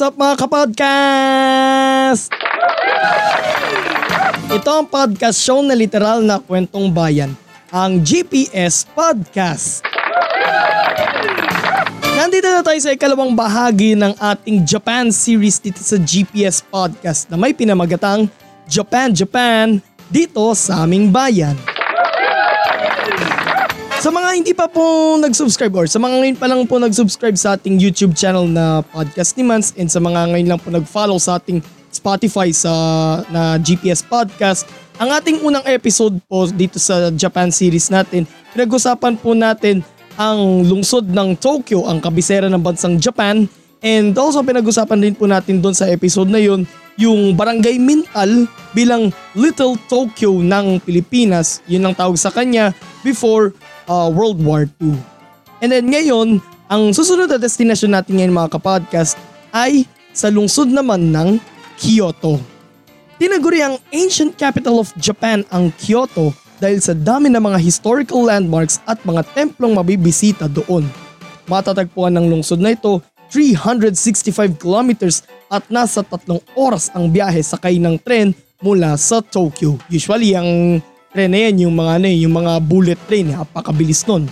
is 0.00 0.08
up 0.08 0.16
mga 0.16 0.36
kapodcast? 0.40 2.32
Ito 4.48 4.70
ang 4.72 4.88
podcast 4.88 5.36
show 5.36 5.60
na 5.60 5.76
literal 5.76 6.24
na 6.24 6.40
kwentong 6.40 6.88
bayan, 6.88 7.36
ang 7.68 8.00
GPS 8.00 8.88
Podcast. 8.96 9.84
Nandito 12.16 12.48
na 12.48 12.64
tayo 12.64 12.80
sa 12.80 12.96
ikalawang 12.96 13.36
bahagi 13.36 13.92
ng 13.92 14.16
ating 14.16 14.64
Japan 14.64 15.12
series 15.12 15.60
dito 15.60 15.84
sa 15.84 16.00
GPS 16.00 16.64
Podcast 16.64 17.28
na 17.28 17.36
may 17.36 17.52
pinamagatang 17.52 18.24
Japan 18.64 19.12
Japan 19.12 19.84
dito 20.08 20.56
sa 20.56 20.88
aming 20.88 21.12
bayan. 21.12 21.69
Sa 24.00 24.08
mga 24.08 24.32
hindi 24.32 24.56
pa 24.56 24.64
po 24.64 24.80
nag-subscribe 25.20 25.76
or 25.76 25.84
sa 25.84 26.00
mga 26.00 26.24
ngayon 26.24 26.38
pa 26.40 26.48
lang 26.48 26.64
po 26.64 26.80
nag-subscribe 26.80 27.36
sa 27.36 27.52
ating 27.60 27.76
YouTube 27.76 28.16
channel 28.16 28.48
na 28.48 28.80
Podcast 28.80 29.36
ni 29.36 29.44
Mans 29.44 29.76
and 29.76 29.92
sa 29.92 30.00
mga 30.00 30.32
ngayon 30.32 30.48
lang 30.48 30.56
po 30.56 30.72
nag-follow 30.72 31.20
sa 31.20 31.36
ating 31.36 31.60
Spotify 31.92 32.48
sa 32.48 32.72
na 33.28 33.60
GPS 33.60 34.00
Podcast, 34.00 34.64
ang 34.96 35.12
ating 35.12 35.44
unang 35.44 35.60
episode 35.68 36.16
po 36.32 36.48
dito 36.48 36.80
sa 36.80 37.12
Japan 37.12 37.52
series 37.52 37.92
natin, 37.92 38.24
pinag-usapan 38.56 39.20
po 39.20 39.36
natin 39.36 39.84
ang 40.16 40.64
lungsod 40.64 41.04
ng 41.04 41.36
Tokyo, 41.36 41.84
ang 41.84 42.00
kabisera 42.00 42.48
ng 42.48 42.62
bansang 42.64 42.96
Japan 42.96 43.44
and 43.84 44.16
also 44.16 44.40
pinag-usapan 44.40 44.96
din 44.96 45.12
po 45.12 45.28
natin 45.28 45.60
doon 45.60 45.76
sa 45.76 45.84
episode 45.84 46.32
na 46.32 46.40
yun 46.40 46.64
yung 46.96 47.36
Barangay 47.36 47.76
Mintal 47.76 48.48
bilang 48.72 49.12
Little 49.36 49.76
Tokyo 49.88 50.40
ng 50.40 50.80
Pilipinas. 50.84 51.60
Yun 51.68 51.84
ang 51.84 51.94
tawag 51.96 52.16
sa 52.16 52.32
kanya 52.32 52.72
before 53.04 53.52
uh, 53.86 54.08
World 54.10 54.42
War 54.42 54.68
II. 54.80 54.98
And 55.60 55.70
then 55.72 55.88
ngayon, 55.92 56.40
ang 56.70 56.92
susunod 56.92 57.28
na 57.28 57.38
destination 57.40 57.92
natin 57.92 58.20
ngayon 58.20 58.34
mga 58.34 58.52
kapodcast 58.56 59.16
ay 59.52 59.84
sa 60.10 60.28
lungsod 60.32 60.70
naman 60.70 61.12
ng 61.14 61.38
Kyoto. 61.80 62.40
Tinaguri 63.20 63.60
ang 63.60 63.76
ancient 63.92 64.36
capital 64.40 64.80
of 64.80 64.92
Japan 64.96 65.44
ang 65.52 65.68
Kyoto 65.76 66.32
dahil 66.60 66.80
sa 66.80 66.92
dami 66.92 67.32
ng 67.32 67.40
mga 67.40 67.58
historical 67.60 68.24
landmarks 68.28 68.80
at 68.84 69.00
mga 69.04 69.24
templong 69.32 69.76
mabibisita 69.76 70.48
doon. 70.48 70.84
Matatagpuan 71.48 72.16
ng 72.16 72.28
lungsod 72.28 72.60
na 72.60 72.76
ito 72.76 73.00
365 73.32 74.58
kilometers 74.58 75.24
at 75.48 75.66
nasa 75.70 76.02
tatlong 76.02 76.42
oras 76.54 76.90
ang 76.92 77.08
biyahe 77.08 77.40
sakay 77.40 77.78
ng 77.78 77.96
tren 78.02 78.34
mula 78.60 78.94
sa 79.00 79.24
Tokyo. 79.24 79.80
Usually 79.88 80.36
ang 80.36 80.82
tren 81.10 81.34
na 81.34 81.50
yan 81.50 81.66
yung 81.66 81.74
mga, 81.74 81.90
ano, 81.98 82.06
eh, 82.06 82.18
yung 82.22 82.34
mga 82.38 82.52
bullet 82.62 83.00
train, 83.10 83.34
napakabilis 83.34 84.06
nun. 84.06 84.30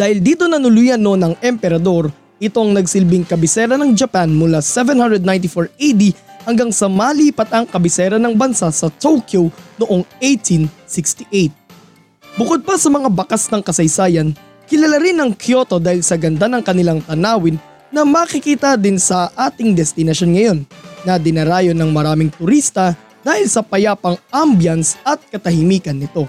Dahil 0.00 0.24
dito 0.24 0.48
nanuluyan 0.48 1.00
no 1.00 1.18
ng 1.18 1.36
emperador, 1.44 2.08
itong 2.38 2.72
nagsilbing 2.72 3.26
kabisera 3.26 3.76
ng 3.76 3.92
Japan 3.92 4.30
mula 4.30 4.62
794 4.62 5.74
AD 5.74 6.02
hanggang 6.46 6.70
sa 6.72 6.88
malipat 6.88 7.50
ang 7.52 7.66
kabisera 7.68 8.16
ng 8.16 8.32
bansa 8.32 8.70
sa 8.72 8.88
Tokyo 8.88 9.52
noong 9.76 10.06
1868. 10.22 12.38
Bukod 12.38 12.62
pa 12.62 12.78
sa 12.78 12.88
mga 12.88 13.10
bakas 13.10 13.50
ng 13.50 13.60
kasaysayan, 13.60 14.30
kilala 14.70 15.02
rin 15.02 15.18
ang 15.18 15.34
Kyoto 15.34 15.82
dahil 15.82 16.06
sa 16.06 16.14
ganda 16.14 16.46
ng 16.46 16.62
kanilang 16.62 17.02
tanawin 17.02 17.58
na 17.90 18.06
makikita 18.06 18.78
din 18.78 18.96
sa 18.96 19.34
ating 19.34 19.74
destinasyon 19.74 20.30
ngayon 20.30 20.58
na 21.02 21.18
dinarayo 21.18 21.74
ng 21.74 21.90
maraming 21.90 22.30
turista 22.30 22.94
dahil 23.28 23.44
sa 23.44 23.60
payapang 23.60 24.16
ambience 24.32 24.96
at 25.04 25.20
katahimikan 25.28 25.92
nito. 25.92 26.24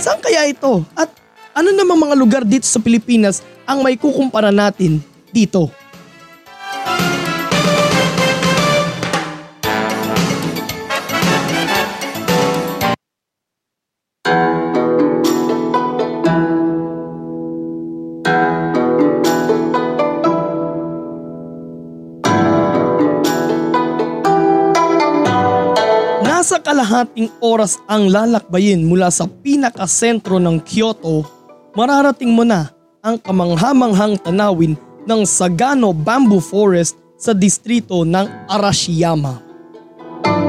Saan 0.00 0.16
kaya 0.24 0.48
ito 0.48 0.80
at 0.96 1.12
ano 1.52 1.68
namang 1.76 2.08
mga 2.08 2.16
lugar 2.16 2.42
dito 2.48 2.64
sa 2.64 2.80
Pilipinas 2.80 3.44
ang 3.68 3.84
may 3.84 4.00
kukumpara 4.00 4.48
natin 4.48 5.04
dito? 5.28 5.68
Kalahating 27.02 27.34
oras 27.42 27.82
ang 27.90 28.06
lalakbayin 28.06 28.86
mula 28.86 29.10
sa 29.10 29.26
pinakasentro 29.26 30.38
ng 30.38 30.62
Kyoto, 30.62 31.26
mararating 31.74 32.30
mo 32.30 32.46
na 32.46 32.70
ang 33.02 33.18
kamanghamanghang 33.18 34.22
tanawin 34.22 34.78
ng 35.02 35.26
Sagano 35.26 35.90
Bamboo 35.90 36.38
Forest 36.38 36.94
sa 37.18 37.34
distrito 37.34 38.06
ng 38.06 38.46
Arashiyama. 38.46 39.42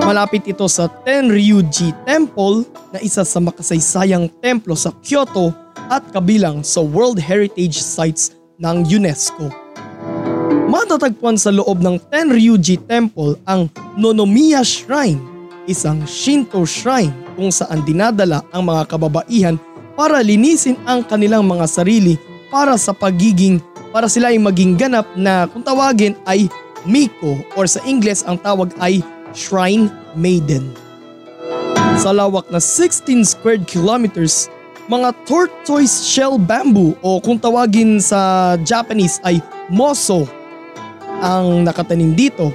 Malapit 0.06 0.46
ito 0.46 0.70
sa 0.70 0.86
Tenryuji 0.86 1.90
Temple 2.06 2.70
na 2.94 3.02
isa 3.02 3.26
sa 3.26 3.42
makasaysayang 3.42 4.30
templo 4.38 4.78
sa 4.78 4.94
Kyoto 5.02 5.50
at 5.90 6.06
kabilang 6.14 6.62
sa 6.62 6.86
World 6.86 7.18
Heritage 7.18 7.82
Sites 7.82 8.30
ng 8.62 8.86
UNESCO. 8.86 9.50
Matatagpuan 10.70 11.42
sa 11.42 11.50
loob 11.50 11.82
ng 11.82 11.98
Tenryuji 12.14 12.78
Temple 12.86 13.42
ang 13.50 13.74
Nonomiya 13.98 14.62
Shrine, 14.62 15.33
isang 15.70 16.04
Shinto 16.04 16.64
shrine 16.68 17.14
kung 17.36 17.50
saan 17.50 17.82
dinadala 17.88 18.44
ang 18.52 18.68
mga 18.68 18.84
kababaihan 18.90 19.56
para 19.94 20.20
linisin 20.26 20.78
ang 20.90 21.06
kanilang 21.06 21.46
mga 21.46 21.66
sarili 21.70 22.18
para 22.50 22.78
sa 22.78 22.94
pagiging 22.94 23.62
para 23.94 24.10
sila 24.10 24.34
ay 24.34 24.42
maging 24.42 24.74
ganap 24.74 25.06
na 25.14 25.46
kung 25.46 25.62
tawagin 25.62 26.18
ay 26.26 26.50
Miko 26.84 27.40
or 27.56 27.70
sa 27.70 27.80
Ingles 27.86 28.26
ang 28.26 28.42
tawag 28.42 28.74
ay 28.82 29.06
Shrine 29.32 29.88
Maiden. 30.18 30.74
Sa 32.02 32.10
lawak 32.10 32.50
na 32.50 32.58
16 32.58 33.22
square 33.24 33.62
kilometers, 33.70 34.50
mga 34.90 35.14
tortoise 35.30 36.04
shell 36.04 36.42
bamboo 36.42 36.98
o 37.00 37.22
kung 37.22 37.38
tawagin 37.40 38.02
sa 38.02 38.54
Japanese 38.66 39.22
ay 39.24 39.40
moso 39.72 40.28
ang 41.24 41.64
nakatanim 41.64 42.12
dito. 42.18 42.52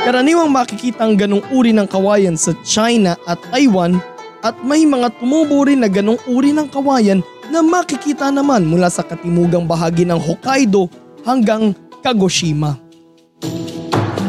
Karaniwang 0.00 0.48
makikita 0.48 1.04
ang 1.04 1.12
ganong 1.12 1.44
uri 1.52 1.76
ng 1.76 1.84
kawayan 1.84 2.32
sa 2.32 2.56
China 2.64 3.20
at 3.28 3.36
Taiwan 3.52 4.00
at 4.40 4.56
may 4.64 4.88
mga 4.88 5.12
tumubo 5.20 5.60
rin 5.68 5.84
na 5.84 5.92
ganong 5.92 6.16
uri 6.24 6.56
ng 6.56 6.72
kawayan 6.72 7.20
na 7.52 7.60
makikita 7.60 8.32
naman 8.32 8.64
mula 8.64 8.88
sa 8.88 9.04
katimugang 9.04 9.68
bahagi 9.68 10.08
ng 10.08 10.16
Hokkaido 10.16 10.88
hanggang 11.28 11.76
Kagoshima. 12.00 12.80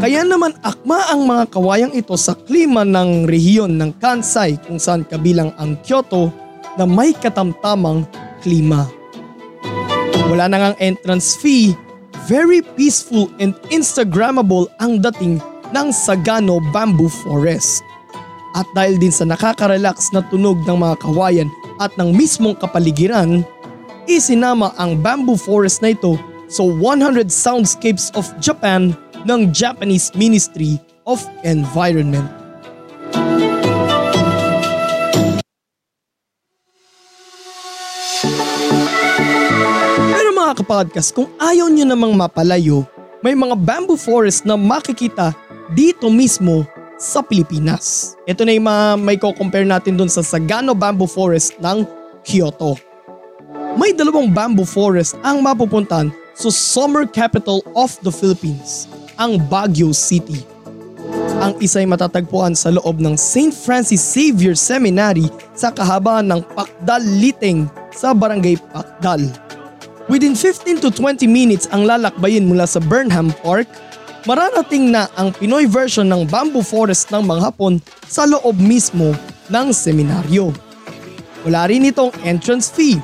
Kaya 0.04 0.28
naman 0.28 0.58
akma 0.60 1.08
ang 1.08 1.24
mga 1.24 1.56
kawayang 1.56 1.94
ito 1.96 2.20
sa 2.20 2.36
klima 2.36 2.84
ng 2.84 3.30
rehiyon 3.30 3.80
ng 3.80 3.96
Kansai 3.96 4.60
kung 4.68 4.76
saan 4.76 5.08
kabilang 5.08 5.56
ang 5.56 5.80
Kyoto 5.88 6.34
na 6.76 6.84
may 6.84 7.16
katamtamang 7.16 8.04
klima. 8.44 8.92
Wala 10.28 10.52
na 10.52 10.58
ngang 10.58 10.78
entrance 10.84 11.40
fee, 11.40 11.72
very 12.28 12.60
peaceful 12.76 13.32
and 13.40 13.56
instagrammable 13.72 14.68
ang 14.82 15.00
dating 15.00 15.40
ng 15.72 15.88
Sagano 15.92 16.60
Bamboo 16.72 17.08
Forest. 17.08 17.84
At 18.52 18.68
dahil 18.76 19.00
din 19.00 19.16
sa 19.16 19.24
nakaka-relax 19.24 20.12
na 20.12 20.20
tunog 20.28 20.60
ng 20.68 20.76
mga 20.76 20.96
kawayan 21.00 21.50
at 21.80 21.96
ng 21.96 22.12
mismong 22.12 22.60
kapaligiran, 22.60 23.48
isinama 24.12 24.76
ang 24.76 25.00
bamboo 25.00 25.40
forest 25.40 25.80
na 25.80 25.96
ito 25.96 26.20
sa 26.52 26.68
100 26.68 27.32
Soundscapes 27.32 28.12
of 28.12 28.28
Japan 28.44 28.92
ng 29.24 29.56
Japanese 29.56 30.12
Ministry 30.20 30.76
of 31.08 31.24
Environment. 31.48 32.28
Pero 40.12 40.30
mga 40.36 40.54
kapodcast, 40.60 41.16
kung 41.16 41.32
ayaw 41.40 41.72
nyo 41.72 41.88
namang 41.88 42.20
mapalayo, 42.20 42.84
may 43.24 43.32
mga 43.32 43.56
bamboo 43.56 43.96
forest 43.96 44.44
na 44.44 44.60
makikita 44.60 45.32
dito 45.72 46.12
mismo 46.12 46.68
sa 47.00 47.24
Pilipinas. 47.26 48.14
Ito 48.28 48.46
na 48.46 48.54
yung 48.54 48.68
mga 48.68 48.86
may 49.02 49.18
ko-compare 49.18 49.66
natin 49.66 49.98
dun 49.98 50.12
sa 50.12 50.22
Sagano 50.22 50.78
Bamboo 50.78 51.10
Forest 51.10 51.58
ng 51.58 51.88
Kyoto. 52.22 52.78
May 53.80 53.96
dalawang 53.96 54.28
bamboo 54.36 54.68
forest 54.68 55.16
ang 55.24 55.40
mapupuntan 55.40 56.12
sa 56.36 56.52
summer 56.52 57.08
capital 57.08 57.64
of 57.72 57.96
the 58.04 58.12
Philippines, 58.12 58.92
ang 59.16 59.40
Baguio 59.48 59.96
City. 59.96 60.44
Ang 61.40 61.56
isa 61.64 61.80
ay 61.80 61.88
matatagpuan 61.88 62.52
sa 62.52 62.70
loob 62.70 63.00
ng 63.00 63.16
St. 63.16 63.56
Francis 63.56 64.04
Xavier 64.04 64.54
Seminary 64.60 65.32
sa 65.56 65.72
kahabaan 65.72 66.28
ng 66.30 66.42
Pakdal 66.52 67.02
Liteng 67.18 67.72
sa 67.96 68.12
Barangay 68.12 68.60
Pakdal. 68.76 69.24
Within 70.12 70.36
15 70.36 70.84
to 70.84 70.92
20 70.92 71.24
minutes 71.26 71.72
ang 71.72 71.88
lalakbayin 71.88 72.44
mula 72.44 72.68
sa 72.68 72.84
Burnham 72.84 73.32
Park, 73.40 73.72
mararating 74.26 74.94
na 74.94 75.10
ang 75.18 75.34
Pinoy 75.34 75.66
version 75.66 76.06
ng 76.06 76.30
bamboo 76.30 76.62
forest 76.62 77.10
ng 77.10 77.26
mga 77.26 77.42
Hapon 77.50 77.82
sa 78.06 78.30
loob 78.30 78.58
mismo 78.62 79.14
ng 79.50 79.74
seminaryo. 79.74 80.54
Wala 81.42 81.66
rin 81.66 81.90
itong 81.90 82.14
entrance 82.22 82.70
fee 82.70 83.02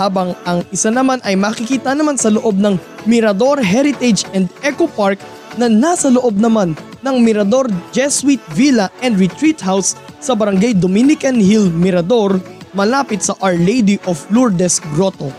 habang 0.00 0.32
ang 0.46 0.62
isa 0.70 0.88
naman 0.88 1.18
ay 1.26 1.34
makikita 1.34 1.92
naman 1.92 2.16
sa 2.16 2.30
loob 2.32 2.56
ng 2.56 2.78
Mirador 3.04 3.60
Heritage 3.60 4.24
and 4.32 4.46
Eco 4.62 4.86
Park 4.88 5.18
na 5.58 5.66
nasa 5.66 6.08
loob 6.08 6.38
naman 6.38 6.78
ng 7.02 7.16
Mirador 7.18 7.66
Jesuit 7.90 8.40
Villa 8.54 8.88
and 9.02 9.18
Retreat 9.18 9.58
House 9.58 9.98
sa 10.22 10.38
Barangay 10.38 10.78
Dominican 10.78 11.42
Hill, 11.42 11.68
Mirador, 11.74 12.38
malapit 12.72 13.26
sa 13.26 13.34
Our 13.42 13.58
Lady 13.58 13.98
of 14.06 14.22
Lourdes 14.30 14.78
Grotto. 14.94 15.34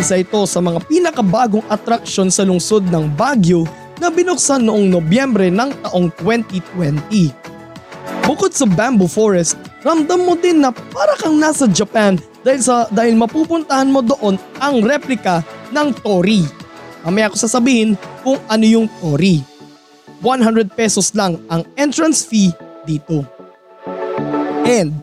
Isa 0.00 0.20
ito 0.20 0.44
sa 0.48 0.60
mga 0.60 0.84
pinakabagong 0.88 1.64
atraksyon 1.68 2.28
sa 2.28 2.44
lungsod 2.44 2.84
ng 2.88 3.12
Baguio 3.16 3.64
na 4.06 4.14
binuksan 4.14 4.62
noong 4.62 4.86
Nobyembre 4.86 5.50
ng 5.50 5.82
taong 5.82 6.14
2020. 6.22 7.34
Bukod 8.22 8.54
sa 8.54 8.62
bamboo 8.62 9.10
forest, 9.10 9.58
ramdam 9.82 10.22
mo 10.22 10.38
din 10.38 10.62
na 10.62 10.70
para 10.70 11.18
kang 11.18 11.34
nasa 11.34 11.66
Japan 11.66 12.14
dahil 12.46 12.62
sa 12.62 12.86
dahil 12.94 13.18
mapupuntahan 13.18 13.90
mo 13.90 14.06
doon 14.06 14.38
ang 14.62 14.78
replika 14.86 15.42
ng 15.74 15.90
Tori. 16.06 16.46
Mamaya 17.02 17.34
ko 17.34 17.34
sasabihin 17.34 17.98
kung 18.22 18.38
ano 18.46 18.62
yung 18.62 18.86
Tori. 19.02 19.42
100 20.22 20.70
pesos 20.70 21.10
lang 21.10 21.42
ang 21.50 21.66
entrance 21.74 22.22
fee 22.22 22.54
dito. 22.86 23.26
And 24.70 24.94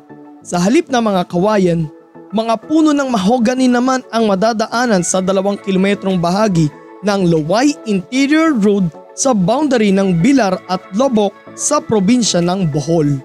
sa 0.47 0.63
halip 0.63 0.87
na 0.87 1.03
mga 1.03 1.27
kawayan, 1.27 1.91
mga 2.31 2.55
puno 2.71 2.95
ng 2.95 3.11
mahogany 3.11 3.67
naman 3.67 3.99
ang 4.15 4.31
madadaanan 4.31 5.03
sa 5.03 5.19
dalawang 5.19 5.59
kilometrong 5.59 6.15
bahagi 6.15 6.71
ng 7.03 7.21
Loway 7.29 7.75
Interior 7.85 8.55
Road 8.55 8.87
sa 9.13 9.35
boundary 9.35 9.93
ng 9.93 10.19
Bilar 10.23 10.57
at 10.71 10.81
Lobok 10.97 11.35
sa 11.53 11.77
probinsya 11.77 12.41
ng 12.41 12.73
Bohol. 12.73 13.21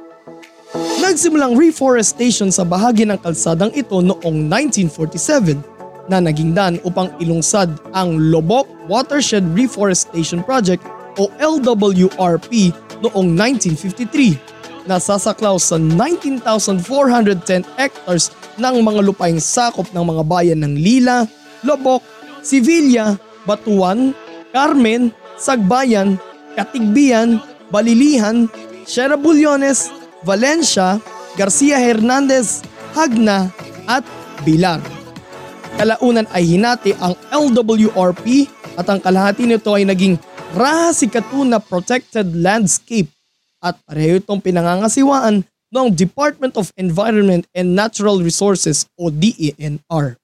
Nagsimulang 1.01 1.57
reforestation 1.57 2.53
sa 2.53 2.69
bahagi 2.69 3.09
ng 3.09 3.17
kalsadang 3.25 3.73
ito 3.73 4.05
noong 4.05 4.45
1947 4.53 5.57
na 6.13 6.21
naging 6.21 6.53
daan 6.53 6.77
upang 6.85 7.09
ilungsad 7.21 7.73
ang 7.97 8.21
Lobok 8.29 8.69
Watershed 8.89 9.45
Reforestation 9.57 10.45
Project 10.45 10.85
o 11.17 11.33
LWRP 11.41 12.73
noong 13.01 13.33
1953 13.33 14.89
na 14.89 14.97
sasaklaw 14.97 15.61
sa 15.61 15.77
19,410 15.77 17.65
hectares 17.77 18.33
ng 18.57 18.81
mga 18.81 19.01
lupaing 19.05 19.41
sakop 19.41 19.85
ng 19.93 20.05
mga 20.05 20.23
bayan 20.25 20.61
ng 20.65 20.75
Lila, 20.77 21.29
Lobok, 21.61 22.01
Sevilla, 22.41 23.21
Batuan, 23.49 24.13
Carmen, 24.53 25.09
Sagbayan, 25.41 26.21
Katigbian, 26.53 27.41
Balilihan, 27.73 28.45
Sierra 28.85 29.17
Bulyones, 29.17 29.89
Valencia, 30.29 31.01
Garcia 31.41 31.81
Hernandez, 31.81 32.61
Hagna 32.93 33.49
at 33.89 34.05
Bilar. 34.45 34.85
Kalaunan 35.81 36.29
ay 36.37 36.45
hinati 36.45 36.93
ang 37.01 37.17
LWRP 37.33 38.51
at 38.77 38.85
ang 38.93 39.01
kalahati 39.01 39.49
nito 39.49 39.73
ay 39.73 39.89
naging 39.89 40.21
Rahasikatuna 40.53 41.63
Protected 41.63 42.35
Landscape 42.37 43.09
at 43.63 43.79
pareho 43.87 44.19
itong 44.19 44.43
pinangangasiwaan 44.43 45.45
ng 45.45 45.87
Department 45.93 46.57
of 46.57 46.73
Environment 46.81 47.45
and 47.53 47.77
Natural 47.77 48.19
Resources 48.19 48.89
o 48.97 49.13
DENR. 49.13 50.17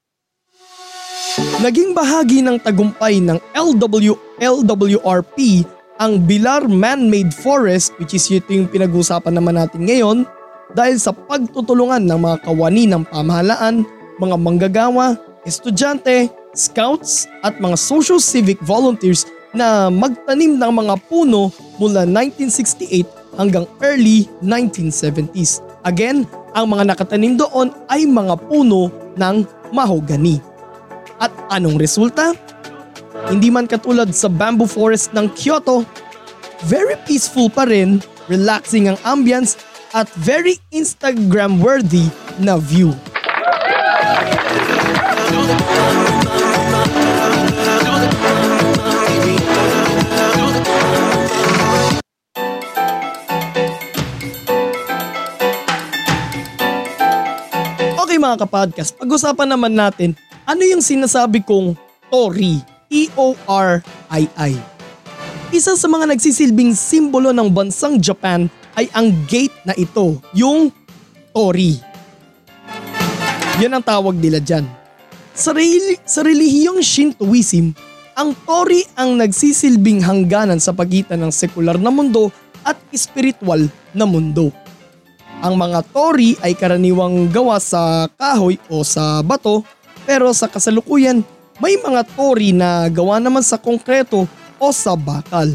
Naging 1.35 1.91
bahagi 1.91 2.39
ng 2.39 2.55
tagumpay 2.63 3.19
ng 3.19 3.35
LW, 3.51 4.15
LWRP 4.39 5.67
ang 5.99 6.23
Bilar 6.23 6.63
Man-Made 6.63 7.35
Forest 7.35 7.91
which 7.99 8.15
is 8.15 8.31
ito 8.31 8.55
yung 8.55 8.71
pinag-uusapan 8.71 9.35
naman 9.35 9.59
natin 9.59 9.83
ngayon 9.83 10.23
dahil 10.71 10.95
sa 10.95 11.11
pagtutulungan 11.11 12.07
ng 12.07 12.19
mga 12.23 12.37
kawani 12.39 12.87
ng 12.87 13.03
pamahalaan, 13.11 13.83
mga 14.15 14.35
manggagawa, 14.39 15.19
estudyante, 15.43 16.31
scouts 16.55 17.27
at 17.43 17.59
mga 17.59 17.75
social 17.75 18.23
civic 18.23 18.55
volunteers 18.63 19.27
na 19.51 19.91
magtanim 19.91 20.55
ng 20.55 20.71
mga 20.71 20.95
puno 21.11 21.51
mula 21.75 22.07
1968 22.07 23.35
hanggang 23.35 23.67
early 23.83 24.23
1970s. 24.39 25.59
Again, 25.83 26.23
ang 26.55 26.71
mga 26.71 26.95
nakatanim 26.95 27.35
doon 27.35 27.75
ay 27.91 28.07
mga 28.07 28.39
puno 28.47 28.87
ng 29.19 29.43
mahogany. 29.75 30.54
At 31.19 31.31
anong 31.47 31.79
resulta? 31.79 32.35
Hindi 33.31 33.47
man 33.47 33.65
katulad 33.65 34.11
sa 34.11 34.27
bamboo 34.27 34.67
forest 34.67 35.15
ng 35.15 35.31
Kyoto, 35.31 35.87
very 36.67 36.99
peaceful 37.07 37.47
pa 37.47 37.63
rin, 37.63 38.03
relaxing 38.27 38.91
ang 38.91 38.99
ambience 39.07 39.55
at 39.95 40.11
very 40.19 40.59
Instagram 40.75 41.63
worthy 41.63 42.11
na 42.35 42.59
view. 42.59 42.91
Okay 58.03 58.19
mga 58.19 58.37
kapodcast, 58.43 58.99
pag-usapan 58.99 59.47
naman 59.47 59.73
natin 59.73 60.11
ano 60.45 60.61
yung 60.61 60.81
sinasabi 60.81 61.41
kong 61.41 61.73
Tori, 62.07 62.61
T-O-R-I-I. 62.87 64.53
Isa 65.49 65.73
sa 65.73 65.87
mga 65.89 66.05
nagsisilbing 66.13 66.77
simbolo 66.77 67.33
ng 67.33 67.49
bansang 67.49 67.97
Japan 67.97 68.45
ay 68.77 68.85
ang 68.93 69.09
gate 69.25 69.57
na 69.65 69.73
ito, 69.73 70.21
yung 70.37 70.69
Tori. 71.33 71.81
Yan 73.57 73.73
ang 73.73 73.83
tawag 73.83 74.15
nila 74.15 74.37
dyan. 74.37 74.69
Sa, 75.35 75.51
reli- 75.51 75.99
sa 76.05 76.21
relihiyong 76.21 76.79
Shintoism, 76.79 77.73
ang 78.15 78.31
Tori 78.45 78.85
ang 78.95 79.17
nagsisilbing 79.17 80.05
hangganan 80.05 80.61
sa 80.61 80.71
pagitan 80.71 81.25
ng 81.25 81.33
sekular 81.33 81.75
na 81.75 81.89
mundo 81.89 82.29
at 82.63 82.77
espiritual 82.93 83.65
na 83.91 84.05
mundo. 84.05 84.53
Ang 85.43 85.59
mga 85.59 85.83
tori 85.91 86.33
ay 86.39 86.55
karaniwang 86.55 87.27
gawa 87.29 87.59
sa 87.59 88.07
kahoy 88.15 88.55
o 88.71 88.81
sa 88.87 89.19
bato 89.19 89.67
pero 90.05 90.31
sa 90.31 90.47
kasalukuyan 90.47 91.25
may 91.59 91.79
mga 91.79 92.03
tori 92.15 92.51
na 92.51 92.87
gawa 92.91 93.19
naman 93.19 93.43
sa 93.43 93.55
konkreto 93.59 94.27
o 94.59 94.67
sa 94.71 94.95
bakal. 94.95 95.49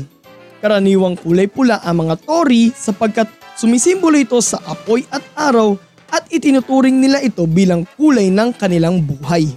Karaniwang 0.60 1.16
kulay 1.16 1.48
pula 1.48 1.80
ang 1.80 2.04
mga 2.04 2.20
tori 2.20 2.68
sapagkat 2.72 3.28
sumisimbolo 3.56 4.16
ito 4.20 4.36
sa 4.44 4.60
apoy 4.68 5.04
at 5.08 5.24
araw 5.36 5.76
at 6.12 6.28
itinuturing 6.28 7.00
nila 7.00 7.22
ito 7.22 7.46
bilang 7.48 7.86
kulay 7.96 8.28
ng 8.28 8.52
kanilang 8.56 9.00
buhay. 9.00 9.48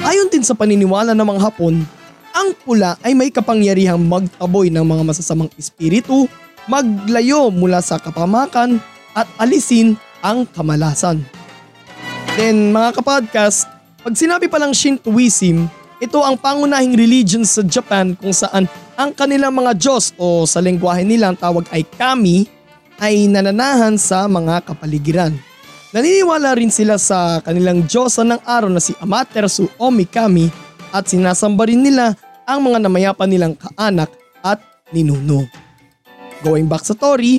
Ayon 0.00 0.32
din 0.32 0.40
sa 0.40 0.56
paniniwala 0.56 1.12
ng 1.12 1.26
mga 1.26 1.40
Hapon, 1.44 1.84
ang 2.32 2.48
pula 2.64 2.96
ay 3.04 3.12
may 3.12 3.28
kapangyarihang 3.28 4.00
magtaboy 4.00 4.72
ng 4.72 4.84
mga 4.86 5.02
masasamang 5.04 5.52
espiritu, 5.60 6.24
maglayo 6.64 7.52
mula 7.52 7.84
sa 7.84 8.00
kapamakan 8.00 8.80
at 9.12 9.28
alisin 9.36 9.98
ang 10.24 10.48
kamalasan. 10.48 11.20
Then 12.38 12.72
mga 12.72 13.02
kapodcast, 13.02 13.79
pag 14.00 14.14
sinabi 14.16 14.48
palang 14.48 14.72
Shintoism, 14.72 15.68
ito 16.00 16.18
ang 16.24 16.40
pangunahing 16.40 16.96
religion 16.96 17.44
sa 17.44 17.60
Japan 17.60 18.16
kung 18.16 18.32
saan 18.32 18.64
ang 18.96 19.12
kanilang 19.12 19.52
mga 19.52 19.76
Diyos 19.76 20.16
o 20.16 20.48
sa 20.48 20.64
lengguwahe 20.64 21.04
nila 21.04 21.32
ang 21.32 21.36
tawag 21.36 21.68
ay 21.68 21.84
kami 21.84 22.48
ay 22.96 23.28
nananahan 23.28 24.00
sa 24.00 24.24
mga 24.24 24.64
kapaligiran. 24.64 25.36
Naniniwala 25.92 26.56
rin 26.56 26.72
sila 26.72 26.96
sa 26.96 27.44
kanilang 27.44 27.84
Diyosa 27.84 28.24
ng 28.24 28.40
araw 28.46 28.70
na 28.72 28.80
si 28.80 28.96
Amaterasu 29.02 29.68
o 29.76 29.92
Mikami 29.92 30.48
at 30.94 31.10
sinasamba 31.10 31.68
rin 31.68 31.84
nila 31.84 32.16
ang 32.48 32.64
mga 32.64 32.78
namayapa 32.88 33.24
nilang 33.28 33.58
kaanak 33.58 34.08
at 34.40 34.62
ninuno. 34.96 35.44
Going 36.40 36.70
back 36.70 36.88
sa 36.88 36.96
Tori, 36.96 37.36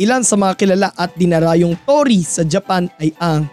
ilan 0.00 0.26
sa 0.26 0.34
mga 0.34 0.58
kilala 0.58 0.88
at 0.98 1.14
dinarayong 1.14 1.78
Tori 1.86 2.26
sa 2.26 2.42
Japan 2.42 2.90
ay 2.98 3.14
ang 3.22 3.46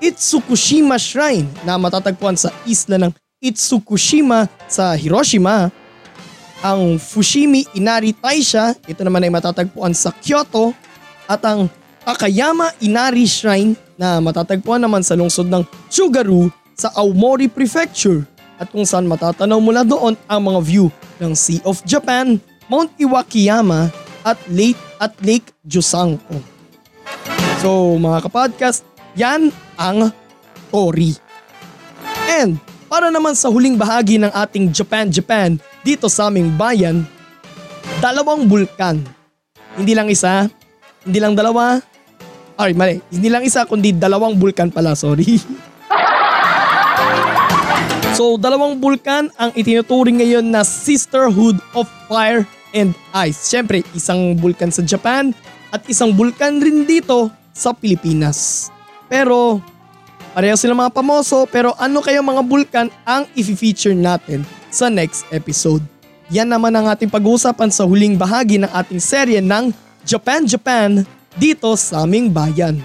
Itsukushima 0.00 1.00
Shrine 1.00 1.48
na 1.64 1.80
matatagpuan 1.80 2.36
sa 2.36 2.52
isla 2.68 3.00
ng 3.00 3.12
Itsukushima 3.40 4.48
sa 4.68 4.96
Hiroshima, 4.96 5.68
ang 6.64 6.96
Fushimi 6.96 7.68
Inari 7.76 8.16
Taisha, 8.16 8.72
ito 8.88 9.04
naman 9.04 9.24
ay 9.24 9.32
matatagpuan 9.32 9.92
sa 9.92 10.12
Kyoto, 10.12 10.72
at 11.28 11.40
ang 11.44 11.68
Takayama 12.06 12.70
Inari 12.80 13.26
Shrine 13.26 13.74
na 13.98 14.22
matatagpuan 14.22 14.78
naman 14.78 15.02
sa 15.02 15.18
lungsod 15.18 15.50
ng 15.50 15.66
Chugaru 15.90 16.48
sa 16.78 16.94
Aomori 16.94 17.50
Prefecture. 17.50 18.22
At 18.56 18.70
kung 18.72 18.86
saan 18.86 19.10
matatanaw 19.10 19.58
mula 19.60 19.82
doon 19.82 20.16
ang 20.30 20.40
mga 20.40 20.60
view 20.64 20.86
ng 21.18 21.34
Sea 21.34 21.60
of 21.66 21.82
Japan, 21.84 22.40
Mount 22.70 22.94
Iwakiyama 22.96 23.90
at 24.24 24.38
Lake 24.48 24.80
at 24.96 25.12
Lake 25.20 25.50
Jusanko. 25.66 26.40
So 27.60 27.98
mga 28.00 28.30
kapodcast, 28.30 28.86
yan 29.16 29.50
ang 29.80 30.12
Tori. 30.68 31.16
And 32.28 32.60
para 32.86 33.08
naman 33.08 33.32
sa 33.32 33.48
huling 33.48 33.80
bahagi 33.80 34.20
ng 34.20 34.28
ating 34.28 34.70
Japan 34.70 35.08
Japan 35.08 35.56
dito 35.80 36.06
sa 36.06 36.28
aming 36.28 36.52
bayan, 36.54 37.02
dalawang 37.98 38.44
bulkan. 38.44 39.00
Hindi 39.74 39.96
lang 39.96 40.12
isa, 40.12 40.46
hindi 41.02 41.18
lang 41.18 41.32
dalawa, 41.32 41.80
ay 42.56 42.72
mali, 42.72 43.00
hindi 43.12 43.28
lang 43.28 43.44
isa 43.44 43.64
kundi 43.64 43.96
dalawang 43.96 44.36
bulkan 44.36 44.68
pala, 44.68 44.92
sorry. 44.92 45.40
So 48.16 48.40
dalawang 48.40 48.80
bulkan 48.80 49.28
ang 49.36 49.52
itinuturing 49.52 50.24
ngayon 50.24 50.48
na 50.48 50.64
Sisterhood 50.64 51.60
of 51.76 51.84
Fire 52.08 52.48
and 52.72 52.96
Ice. 53.12 53.52
Siyempre, 53.52 53.84
isang 53.92 54.32
bulkan 54.32 54.72
sa 54.72 54.80
Japan 54.80 55.36
at 55.68 55.84
isang 55.84 56.16
bulkan 56.16 56.56
rin 56.56 56.88
dito 56.88 57.28
sa 57.52 57.76
Pilipinas. 57.76 58.72
Pero 59.06 59.62
pareho 60.34 60.54
sila 60.58 60.76
mga 60.76 60.92
pamoso 60.92 61.46
pero 61.48 61.72
ano 61.78 62.02
kaya 62.04 62.20
mga 62.20 62.42
bulkan 62.44 62.86
ang 63.06 63.24
i-feature 63.38 63.96
natin 63.96 64.42
sa 64.68 64.90
next 64.90 65.24
episode? 65.32 65.82
Yan 66.30 66.50
naman 66.50 66.74
ang 66.74 66.90
ating 66.90 67.06
pag-uusapan 67.06 67.70
sa 67.70 67.86
huling 67.86 68.18
bahagi 68.18 68.58
ng 68.58 68.70
ating 68.70 68.98
serye 68.98 69.38
ng 69.38 69.70
Japan 70.02 70.42
Japan 70.42 71.06
dito 71.38 71.70
sa 71.78 72.02
aming 72.02 72.34
bayan. 72.34 72.82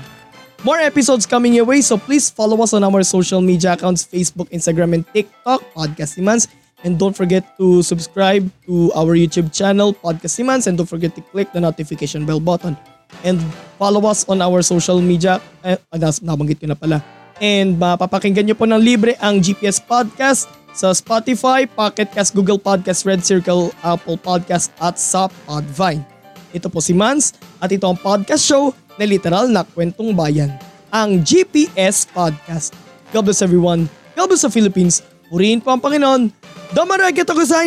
More 0.61 0.77
episodes 0.77 1.25
coming 1.25 1.57
your 1.57 1.65
way 1.65 1.81
so 1.81 1.97
please 1.97 2.29
follow 2.29 2.61
us 2.61 2.69
on 2.77 2.85
our 2.85 3.01
social 3.01 3.41
media 3.41 3.73
accounts 3.73 4.05
Facebook, 4.05 4.45
Instagram, 4.53 4.93
and 4.93 5.03
TikTok, 5.09 5.65
Podcast 5.73 6.21
Simans. 6.21 6.45
And 6.85 7.01
don't 7.01 7.17
forget 7.17 7.45
to 7.57 7.81
subscribe 7.81 8.45
to 8.65 8.93
our 8.93 9.17
YouTube 9.17 9.49
channel, 9.53 9.93
Podcast 9.93 10.37
Simans. 10.37 10.69
And 10.69 10.77
don't 10.77 10.89
forget 10.89 11.17
to 11.17 11.21
click 11.33 11.49
the 11.49 11.61
notification 11.61 12.29
bell 12.29 12.41
button. 12.41 12.77
And 13.21 13.37
follow 13.81 14.01
us 14.09 14.25
on 14.29 14.41
our 14.41 14.61
social 14.61 15.01
media. 15.01 15.41
Eh, 15.61 15.77
nabanggit 16.21 16.61
ko 16.61 16.67
na 16.69 16.77
pala. 16.77 17.03
And 17.41 17.77
mapapakinggan 17.81 18.45
nyo 18.45 18.55
po 18.57 18.69
ng 18.69 18.77
libre 18.77 19.17
ang 19.17 19.41
GPS 19.41 19.81
Podcast 19.81 20.45
sa 20.71 20.95
Spotify, 20.95 21.67
Pocket 21.67 22.07
Cast, 22.13 22.31
Google 22.37 22.61
Podcast, 22.61 23.03
Red 23.03 23.25
Circle, 23.25 23.75
Apple 23.83 24.15
Podcast 24.15 24.71
at 24.79 24.95
sa 24.95 25.27
Podvine. 25.49 26.05
Ito 26.51 26.67
po 26.67 26.83
si 26.83 26.91
Mans 26.91 27.35
at 27.63 27.71
ito 27.71 27.87
ang 27.87 27.95
podcast 27.95 28.43
show 28.43 28.75
na 28.99 29.07
literal 29.07 29.47
na 29.47 29.63
kwentong 29.63 30.11
bayan, 30.11 30.51
ang 30.91 31.23
GPS 31.23 32.05
Podcast. 32.05 32.75
God 33.15 33.27
bless 33.27 33.41
everyone. 33.41 33.87
God 34.15 34.27
bless 34.31 34.43
the 34.43 34.51
Philippines. 34.51 35.01
Purihin 35.31 35.63
po 35.63 35.71
ang 35.71 35.79
Panginoon. 35.79 36.29
Damaragat 36.75 37.27
ako 37.27 37.43
sa 37.47 37.63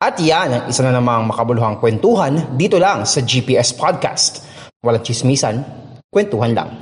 At 0.00 0.16
yan 0.16 0.48
ang 0.48 0.64
isa 0.64 0.80
na 0.80 0.96
namang 0.96 1.28
makabuluhang 1.28 1.76
kwentuhan 1.76 2.56
dito 2.56 2.80
lang 2.80 3.04
sa 3.04 3.20
GPS 3.20 3.76
Podcast. 3.76 4.40
Walang 4.80 5.04
chismisan, 5.04 5.60
kwentuhan 6.08 6.56
lang. 6.56 6.72